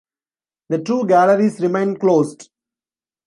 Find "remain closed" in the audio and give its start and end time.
1.61-2.49